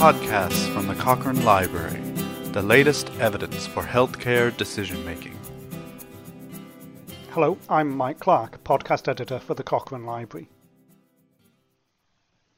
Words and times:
podcasts 0.00 0.66
from 0.72 0.86
the 0.86 0.94
Cochrane 0.94 1.44
Library, 1.44 2.00
the 2.52 2.62
latest 2.62 3.10
evidence 3.20 3.66
for 3.66 3.82
healthcare 3.82 4.56
decision 4.56 5.04
making. 5.04 5.38
Hello, 7.32 7.58
I'm 7.68 7.94
Mike 7.94 8.18
Clarke, 8.18 8.64
podcast 8.64 9.08
editor 9.08 9.38
for 9.38 9.52
the 9.52 9.62
Cochrane 9.62 10.06
Library. 10.06 10.48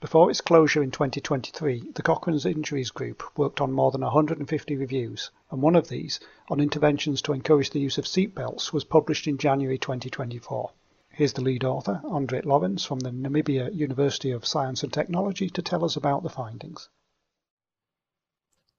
Before 0.00 0.28
its 0.28 0.42
closure 0.42 0.82
in 0.82 0.90
2023, 0.90 1.92
the 1.94 2.02
Cochrane's 2.02 2.44
Injuries 2.44 2.90
Group 2.90 3.22
worked 3.38 3.62
on 3.62 3.72
more 3.72 3.90
than 3.90 4.02
150 4.02 4.76
reviews, 4.76 5.30
and 5.50 5.62
one 5.62 5.76
of 5.76 5.88
these, 5.88 6.20
on 6.50 6.60
interventions 6.60 7.22
to 7.22 7.32
encourage 7.32 7.70
the 7.70 7.80
use 7.80 7.96
of 7.96 8.04
seatbelts, 8.04 8.70
was 8.70 8.84
published 8.84 9.26
in 9.26 9.38
January 9.38 9.78
2024. 9.78 10.72
Here's 11.08 11.32
the 11.32 11.40
lead 11.40 11.64
author, 11.64 12.02
Andrit 12.04 12.44
Lourens 12.44 12.84
from 12.84 12.98
the 12.98 13.10
Namibia 13.10 13.74
University 13.74 14.30
of 14.30 14.44
Science 14.44 14.82
and 14.82 14.92
Technology 14.92 15.48
to 15.48 15.62
tell 15.62 15.86
us 15.86 15.96
about 15.96 16.22
the 16.22 16.28
findings. 16.28 16.90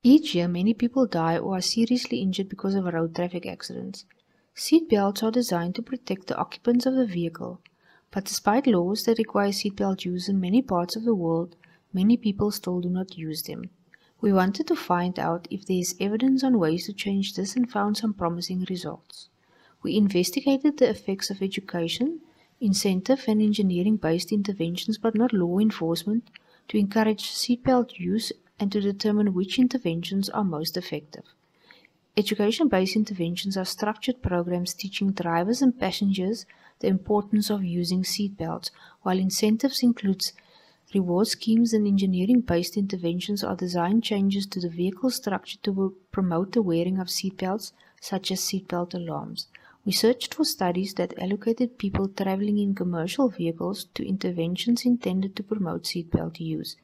Each 0.03 0.33
year, 0.33 0.47
many 0.47 0.73
people 0.73 1.05
die 1.05 1.37
or 1.37 1.57
are 1.57 1.61
seriously 1.61 2.21
injured 2.21 2.49
because 2.49 2.73
of 2.73 2.85
road 2.85 3.13
traffic 3.13 3.45
accidents. 3.45 4.05
Seat 4.55 4.89
belts 4.89 5.21
are 5.21 5.29
designed 5.29 5.75
to 5.75 5.83
protect 5.83 6.25
the 6.25 6.37
occupants 6.37 6.87
of 6.87 6.95
the 6.95 7.05
vehicle, 7.05 7.61
but 8.09 8.25
despite 8.25 8.65
laws 8.65 9.03
that 9.03 9.19
require 9.19 9.51
seatbelt 9.51 10.03
use 10.03 10.27
in 10.27 10.39
many 10.39 10.63
parts 10.63 10.95
of 10.95 11.03
the 11.03 11.13
world, 11.13 11.55
many 11.93 12.17
people 12.17 12.49
still 12.49 12.81
do 12.81 12.89
not 12.89 13.15
use 13.15 13.43
them. 13.43 13.69
We 14.19 14.33
wanted 14.33 14.65
to 14.67 14.75
find 14.75 15.19
out 15.19 15.47
if 15.51 15.67
there 15.67 15.77
is 15.77 15.95
evidence 15.99 16.43
on 16.43 16.57
ways 16.57 16.87
to 16.87 16.93
change 16.93 17.35
this 17.35 17.55
and 17.55 17.69
found 17.69 17.97
some 17.97 18.15
promising 18.15 18.65
results. 18.71 19.29
We 19.83 19.97
investigated 19.97 20.77
the 20.77 20.89
effects 20.89 21.29
of 21.29 21.43
education, 21.43 22.21
incentive 22.59 23.25
and 23.27 23.39
engineering 23.39 23.97
based 23.97 24.31
interventions 24.31 24.97
but 24.97 25.13
not 25.13 25.31
law 25.31 25.59
enforcement 25.59 26.31
to 26.69 26.79
encourage 26.79 27.29
seatbelt 27.29 27.99
use 27.99 28.31
and 28.61 28.71
to 28.71 28.79
determine 28.79 29.33
which 29.33 29.59
interventions 29.59 30.29
are 30.29 30.43
most 30.43 30.77
effective. 30.77 31.25
Education 32.15 32.67
based 32.67 32.95
interventions 32.95 33.57
are 33.57 33.65
structured 33.65 34.21
programs 34.21 34.73
teaching 34.73 35.11
drivers 35.11 35.61
and 35.61 35.79
passengers 35.79 36.45
the 36.79 36.87
importance 36.87 37.49
of 37.49 37.63
using 37.63 38.03
seatbelts, 38.03 38.69
while 39.01 39.17
incentives 39.17 39.81
includes 39.81 40.33
reward 40.93 41.25
schemes 41.25 41.73
and 41.73 41.87
engineering 41.87 42.41
based 42.41 42.77
interventions 42.77 43.43
are 43.43 43.55
design 43.55 44.01
changes 44.01 44.45
to 44.45 44.59
the 44.59 44.69
vehicle 44.69 45.09
structure 45.09 45.57
to 45.63 45.95
promote 46.11 46.51
the 46.51 46.61
wearing 46.61 46.99
of 46.99 47.07
seatbelts, 47.07 47.71
such 47.99 48.31
as 48.31 48.41
seatbelt 48.41 48.93
alarms. 48.93 49.47
We 49.85 49.91
searched 49.91 50.35
for 50.35 50.45
studies 50.45 50.93
that 50.95 51.17
allocated 51.17 51.79
people 51.79 52.07
traveling 52.09 52.59
in 52.59 52.75
commercial 52.75 53.29
vehicles 53.29 53.85
to 53.95 54.07
interventions 54.07 54.85
intended 54.85 55.35
to 55.37 55.43
promote 55.43 55.85
seatbelt 55.85 56.39
use. 56.39 56.75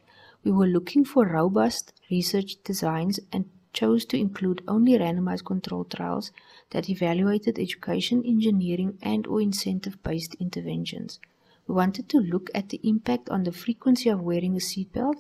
We 0.44 0.52
were 0.52 0.68
looking 0.68 1.04
for 1.06 1.28
robust 1.28 1.94
research 2.10 2.56
designs 2.64 3.20
and 3.32 3.50
chose 3.74 4.06
to 4.06 4.18
include 4.18 4.64
only 4.68 4.94
randomized 4.94 5.46
controlled 5.46 5.92
trials 5.92 6.32
that 6.72 6.90
evaluated 6.90 7.60
education, 7.60 8.24
engineering, 8.26 8.98
and 9.02 9.28
or 9.28 9.42
incentive-based 9.42 10.36
interventions. 10.40 11.20
We 11.68 11.76
wanted 11.76 12.10
to 12.10 12.18
look 12.20 12.50
at 12.56 12.70
the 12.70 12.80
impact 12.84 13.30
on 13.30 13.44
the 13.44 13.52
frequency 13.52 14.10
of 14.10 14.22
wearing 14.22 14.56
a 14.56 14.60
seatbelt 14.60 15.18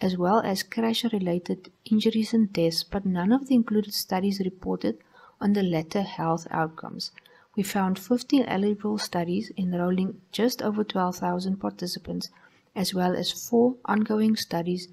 as 0.00 0.16
well 0.16 0.40
as 0.40 0.62
crash-related 0.62 1.72
injuries 1.90 2.32
and 2.32 2.52
deaths, 2.52 2.84
but 2.84 3.04
none 3.04 3.32
of 3.32 3.48
the 3.48 3.54
included 3.54 3.92
studies 3.92 4.40
reported 4.44 4.98
on 5.40 5.54
the 5.54 5.62
latter 5.62 6.02
health 6.02 6.46
outcomes. 6.50 7.10
We 7.56 7.62
found 7.64 7.98
15 7.98 8.44
eligible 8.44 8.98
studies 8.98 9.50
enrolling 9.56 10.20
just 10.30 10.62
over 10.62 10.84
12,000 10.84 11.56
participants, 11.56 12.30
as 12.78 12.94
well 12.94 13.16
as 13.16 13.32
four 13.32 13.74
ongoing 13.84 14.36
studies 14.36 14.86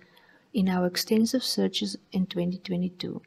in 0.53 0.67
our 0.67 0.88
extensive 0.88 1.44
searches 1.44 1.95
in 2.11 2.25
2022. 2.25 3.22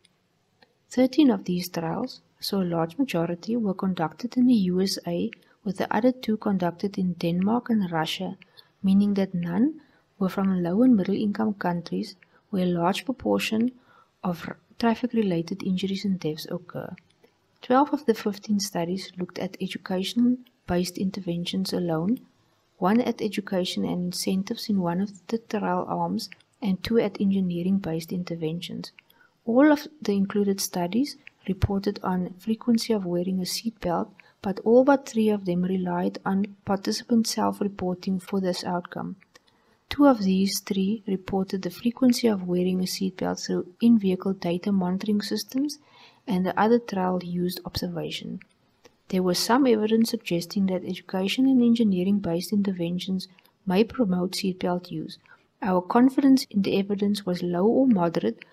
13 0.90 1.30
of 1.30 1.44
these 1.44 1.68
trials, 1.68 2.22
so 2.40 2.60
a 2.60 2.72
large 2.76 2.98
majority, 2.98 3.56
were 3.56 3.82
conducted 3.84 4.36
in 4.36 4.46
the 4.46 4.60
USA, 4.72 5.30
with 5.62 5.76
the 5.76 5.94
other 5.94 6.10
two 6.10 6.36
conducted 6.38 6.98
in 6.98 7.12
Denmark 7.12 7.70
and 7.70 7.92
Russia, 7.92 8.36
meaning 8.82 9.14
that 9.14 9.32
none 9.32 9.80
were 10.18 10.28
from 10.28 10.60
low 10.62 10.82
and 10.82 10.96
middle 10.96 11.14
income 11.14 11.54
countries 11.54 12.16
where 12.50 12.64
a 12.64 12.78
large 12.80 13.04
proportion 13.04 13.70
of 14.24 14.50
traffic 14.80 15.12
related 15.12 15.62
injuries 15.62 16.04
and 16.04 16.18
deaths 16.18 16.48
occur. 16.50 16.96
12 17.62 17.92
of 17.92 18.06
the 18.06 18.14
15 18.14 18.58
studies 18.58 19.12
looked 19.18 19.38
at 19.38 19.56
education 19.60 20.44
based 20.66 20.98
interventions 20.98 21.72
alone, 21.72 22.18
one 22.78 23.00
at 23.00 23.20
education 23.20 23.84
and 23.84 24.06
incentives 24.06 24.68
in 24.68 24.80
one 24.80 25.00
of 25.00 25.26
the 25.26 25.38
trial 25.38 25.84
arms, 25.88 26.30
and 26.62 26.82
two 26.82 26.98
at 26.98 27.20
engineering 27.20 27.78
based 27.78 28.12
interventions. 28.12 28.92
All 29.44 29.70
of 29.70 29.86
the 30.00 30.12
included 30.12 30.60
studies 30.60 31.16
reported 31.46 31.98
on 32.02 32.34
frequency 32.38 32.92
of 32.92 33.04
wearing 33.04 33.40
a 33.40 33.44
seatbelt, 33.44 34.10
but 34.42 34.60
all 34.60 34.84
but 34.84 35.08
three 35.08 35.28
of 35.28 35.44
them 35.44 35.62
relied 35.62 36.18
on 36.24 36.56
participant 36.64 37.26
self 37.26 37.60
reporting 37.60 38.20
for 38.20 38.40
this 38.40 38.62
outcome. 38.64 39.16
Two 39.88 40.06
of 40.06 40.22
these 40.22 40.60
three 40.60 41.02
reported 41.06 41.62
the 41.62 41.70
frequency 41.70 42.28
of 42.28 42.46
wearing 42.46 42.80
a 42.80 42.84
seatbelt 42.84 43.44
through 43.44 43.72
in 43.80 43.98
vehicle 43.98 44.34
data 44.34 44.70
monitoring 44.70 45.22
systems 45.22 45.78
and 46.26 46.44
the 46.44 46.60
other 46.60 46.78
trial 46.78 47.20
used 47.24 47.60
observation. 47.64 48.40
There 49.10 49.22
was 49.22 49.38
some 49.38 49.66
evidence 49.66 50.10
suggesting 50.10 50.66
that 50.66 50.84
education 50.84 51.46
and 51.46 51.62
engineering 51.62 52.18
based 52.18 52.52
interventions 52.52 53.26
may 53.64 53.82
promote 53.82 54.32
seatbelt 54.32 54.90
use. 54.90 55.18
Our 55.62 55.80
confidence 55.80 56.46
in 56.50 56.60
the 56.60 56.76
evidence 56.78 57.24
was 57.24 57.42
low 57.42 57.66
or 57.66 57.86
moderate, 57.86 58.44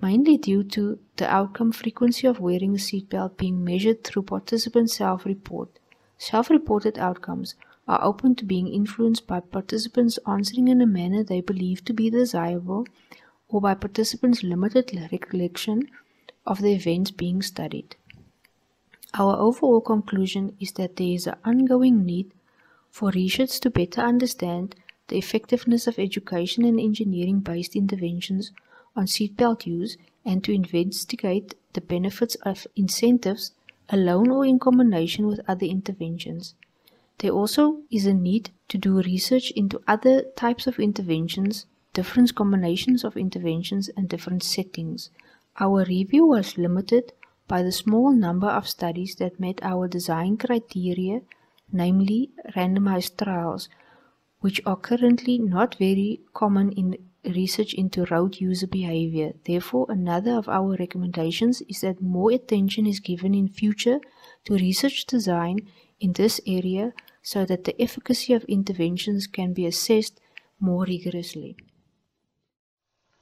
mainly 0.00 0.38
due 0.38 0.64
to 0.64 0.98
the 1.16 1.30
outcome 1.30 1.72
frequency 1.72 2.26
of 2.26 2.40
wearing 2.40 2.74
a 2.74 2.78
seatbelt 2.78 3.36
being 3.36 3.62
measured 3.62 4.02
through 4.02 4.22
participant 4.22 4.90
self 4.90 5.26
report. 5.26 5.78
Self 6.16 6.48
reported 6.48 6.98
outcomes 6.98 7.54
are 7.86 8.02
open 8.02 8.34
to 8.36 8.44
being 8.46 8.68
influenced 8.68 9.26
by 9.26 9.40
participants 9.40 10.18
answering 10.26 10.68
in 10.68 10.80
a 10.80 10.86
manner 10.86 11.22
they 11.22 11.42
believe 11.42 11.84
to 11.84 11.92
be 11.92 12.08
desirable 12.08 12.86
or 13.48 13.60
by 13.60 13.74
participants' 13.74 14.42
limited 14.42 15.08
recollection 15.12 15.90
of 16.46 16.62
the 16.62 16.72
events 16.72 17.10
being 17.10 17.42
studied. 17.42 17.96
Our 19.14 19.36
overall 19.36 19.80
conclusion 19.80 20.56
is 20.60 20.72
that 20.72 20.96
there 20.96 21.08
is 21.08 21.26
an 21.26 21.34
ongoing 21.44 22.04
need 22.04 22.32
for 22.90 23.10
research 23.10 23.58
to 23.60 23.70
better 23.70 24.00
understand 24.02 24.76
the 25.08 25.18
effectiveness 25.18 25.86
of 25.86 25.98
education 25.98 26.64
and 26.64 26.78
engineering 26.78 27.40
based 27.40 27.74
interventions 27.74 28.52
on 28.94 29.06
seatbelt 29.06 29.66
use 29.66 29.96
and 30.24 30.44
to 30.44 30.52
investigate 30.52 31.54
the 31.72 31.80
benefits 31.80 32.36
of 32.36 32.66
incentives 32.76 33.52
alone 33.88 34.30
or 34.30 34.44
in 34.46 34.58
combination 34.58 35.26
with 35.26 35.40
other 35.48 35.66
interventions. 35.66 36.54
There 37.18 37.32
also 37.32 37.82
is 37.90 38.06
a 38.06 38.14
need 38.14 38.50
to 38.68 38.78
do 38.78 39.02
research 39.02 39.50
into 39.50 39.82
other 39.88 40.22
types 40.36 40.66
of 40.66 40.78
interventions, 40.78 41.66
different 41.92 42.34
combinations 42.34 43.04
of 43.04 43.16
interventions, 43.16 43.90
and 43.96 44.08
different 44.08 44.42
settings. 44.42 45.10
Our 45.58 45.84
review 45.84 46.26
was 46.26 46.56
limited 46.56 47.12
by 47.50 47.64
the 47.64 47.72
small 47.72 48.12
number 48.12 48.46
of 48.46 48.68
studies 48.68 49.16
that 49.16 49.40
met 49.40 49.58
our 49.62 49.88
design 49.88 50.36
criteria, 50.36 51.20
namely 51.72 52.30
randomized 52.54 53.16
trials, 53.22 53.68
which 54.38 54.60
are 54.64 54.76
currently 54.76 55.36
not 55.36 55.74
very 55.74 56.20
common 56.32 56.70
in 56.70 56.96
research 57.24 57.74
into 57.74 58.04
road 58.04 58.40
user 58.40 58.68
behavior. 58.68 59.32
Therefore, 59.44 59.86
another 59.88 60.34
of 60.34 60.48
our 60.48 60.76
recommendations 60.76 61.60
is 61.68 61.80
that 61.80 62.00
more 62.00 62.30
attention 62.30 62.86
is 62.86 63.00
given 63.00 63.34
in 63.34 63.48
future 63.48 63.98
to 64.44 64.54
research 64.54 65.04
design 65.06 65.58
in 65.98 66.12
this 66.12 66.40
area 66.46 66.92
so 67.20 67.44
that 67.46 67.64
the 67.64 67.82
efficacy 67.82 68.32
of 68.32 68.44
interventions 68.44 69.26
can 69.26 69.52
be 69.52 69.66
assessed 69.66 70.20
more 70.60 70.84
rigorously. 70.84 71.56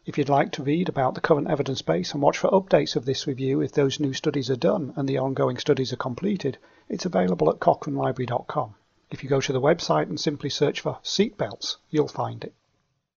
If 0.08 0.16
you'd 0.16 0.30
like 0.30 0.52
to 0.52 0.62
read 0.62 0.88
about 0.88 1.14
the 1.14 1.20
current 1.20 1.50
evidence 1.50 1.82
base 1.82 2.14
and 2.14 2.22
watch 2.22 2.38
for 2.38 2.48
updates 2.48 2.96
of 2.96 3.04
this 3.04 3.26
review 3.26 3.60
if 3.60 3.72
those 3.72 4.00
new 4.00 4.14
studies 4.14 4.48
are 4.48 4.56
done 4.56 4.94
and 4.96 5.06
the 5.06 5.18
ongoing 5.18 5.58
studies 5.58 5.92
are 5.92 5.96
completed, 5.96 6.56
it's 6.88 7.04
available 7.04 7.50
at 7.50 7.60
cochranelibrary.com. 7.60 8.74
If 9.10 9.22
you 9.22 9.28
go 9.28 9.42
to 9.42 9.52
the 9.52 9.60
website 9.60 10.08
and 10.08 10.18
simply 10.18 10.48
search 10.48 10.80
for 10.80 10.98
seatbelts, 11.04 11.76
you'll 11.90 12.08
find 12.08 12.42
it. 12.42 12.54